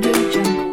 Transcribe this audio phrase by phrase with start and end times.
[0.00, 0.69] Audio Jungle.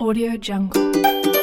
[0.00, 1.39] Audio Jungle.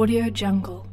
[0.00, 0.89] Audio Jungle.